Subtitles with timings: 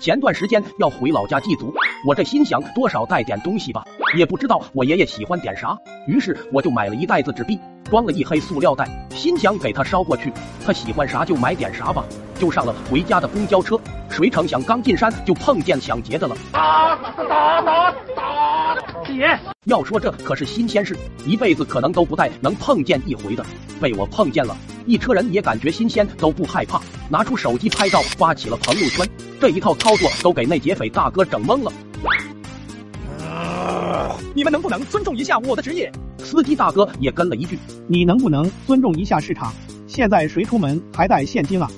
[0.00, 1.74] 前段时间要回老家祭祖，
[2.06, 3.84] 我这心想多少带点东西吧，
[4.16, 5.76] 也不知道我爷爷喜欢点啥，
[6.06, 10.32] 于是我就买了一袋子纸币，装了一黑塑料袋，心想给他捎过去，
[10.64, 12.02] 他喜欢啥就买点啥吧，
[12.36, 13.78] 就上了回家的公交车。
[14.08, 16.34] 谁成想刚进山就碰见抢劫的了。
[16.50, 18.76] 打打打打！
[19.04, 20.96] 姐，要说这可是新鲜事，
[21.26, 23.44] 一辈子可能都不带能碰见一回的，
[23.78, 24.56] 被我碰见了，
[24.86, 26.80] 一车人也感觉新鲜，都不害怕，
[27.10, 29.06] 拿出手机拍照发起了朋友圈。
[29.40, 31.72] 这一套操作都给那劫匪大哥整懵了。
[34.34, 35.90] 你们能不能尊重一下我的职业？
[36.18, 37.58] 司机大哥也跟了一句
[37.88, 39.52] ：“你能不能尊重一下市场？
[39.86, 41.68] 现在谁出门还带现金啊？”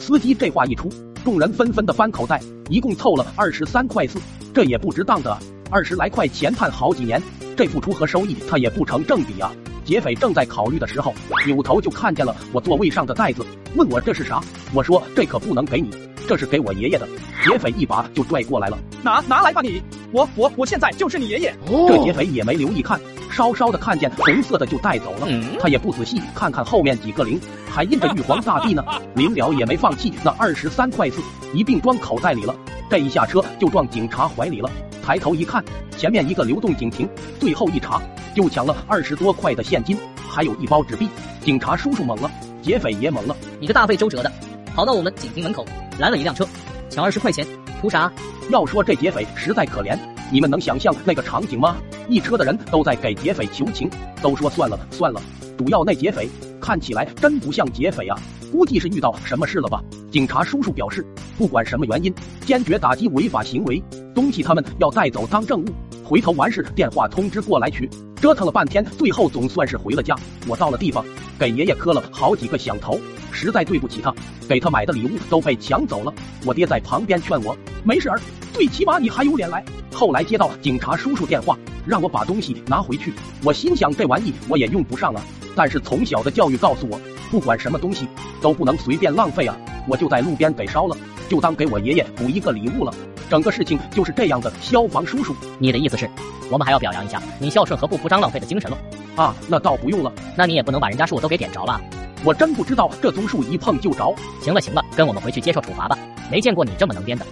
[0.00, 0.90] 司机这话一出，
[1.22, 2.40] 众人纷纷的翻口袋，
[2.70, 4.18] 一共凑了二十三块四，
[4.54, 5.38] 这也不值当的，
[5.70, 7.22] 二十来块钱判好几年，
[7.54, 9.52] 这付出和收益他也不成正比啊。
[9.84, 11.12] 劫匪正在考虑的时候，
[11.46, 14.40] 扭头就看见了我座位上的袋子，问我这是啥？
[14.72, 15.90] 我说这可不能给你，
[16.28, 17.06] 这是给我爷爷的。
[17.44, 21.54] 劫匪一把就拽过来了，拿拿来吧你，我我我现在就是你爷爷。
[21.88, 25.26] 这劫匪也没留意看，稍稍的看见红色的就带走了，
[25.60, 28.84] 他也不仔细看看后面几个零，还印着玉皇大帝呢。
[29.16, 31.20] 临了也没放弃那二十三块四，
[31.52, 32.54] 一并装口袋里了。
[32.88, 34.70] 这一下车就撞警察怀里了，
[35.02, 35.64] 抬头一看，
[36.02, 37.08] 前面一个流动警亭，
[37.38, 38.02] 最后一查。
[38.34, 41.08] 就抢了二十多块的现金，还有一包纸币。
[41.44, 42.28] 警察叔叔懵了，
[42.60, 43.36] 劫匪也懵了。
[43.60, 44.32] 你个大费周折的，
[44.74, 45.64] 跑到我们警亭门口
[46.00, 46.44] 拦了一辆车，
[46.90, 47.46] 抢二十块钱，
[47.80, 48.12] 图啥？
[48.50, 49.96] 要说这劫匪实在可怜，
[50.32, 51.76] 你们能想象那个场景吗？
[52.08, 53.88] 一车的人都在给劫匪求情，
[54.20, 55.22] 都说算了算了。
[55.56, 56.28] 主要那劫匪
[56.60, 58.18] 看起来真不像劫匪啊，
[58.50, 59.80] 估计是遇到什么事了吧？
[60.10, 61.06] 警察叔叔表示，
[61.38, 62.12] 不管什么原因，
[62.44, 63.80] 坚决打击违法行为，
[64.12, 65.66] 东西他们要带走当证物，
[66.12, 67.88] 回头完事电话通知过来取。
[68.16, 70.14] 折腾了半天，最后总算是回了家。
[70.46, 71.02] 我到了地方，
[71.38, 74.14] 给爷爷磕了好几个响头，实在对不起他，
[74.46, 76.12] 给他买的礼物都被抢走了。
[76.44, 78.20] 我爹在旁边劝我，没事儿，
[78.52, 79.64] 最起码你还有脸来。
[79.90, 83.14] 后来接到警察叔叔电话，让我把东西拿回去。
[83.42, 85.22] 我心想这玩意我也用不上啊，
[85.56, 87.00] 但是从小的教育告诉我，
[87.30, 88.06] 不管什么东西
[88.42, 89.56] 都不能随便浪费啊。
[89.88, 90.94] 我就在路边给烧了，
[91.32, 92.92] 就当给我爷爷补一个礼物了。
[93.30, 96.06] 整个事情就是这样的，消防叔叔，你的意思是，
[96.50, 98.76] 我们还要表扬一下你孝顺和不铺张浪费的精神了？
[99.16, 101.80] 啊，那倒不用了，那你也不能把人家树都给点着了。
[102.22, 104.14] 我真不知道这棕树一碰就着。
[104.42, 105.96] 行了行了，跟我们回去接受处罚吧。
[106.30, 107.24] 没见过你这么能编的。